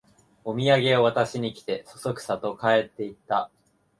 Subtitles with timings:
[0.43, 3.51] おみやげを渡しに来て、そそくさと帰っていった